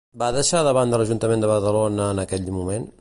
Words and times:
Va 0.21 0.27
deixar 0.35 0.61
de 0.67 0.71
banda 0.77 0.99
l'Ajuntament 1.01 1.45
de 1.45 1.51
Badalona 1.53 2.09
en 2.15 2.23
aquell 2.25 2.51
moment? 2.57 2.91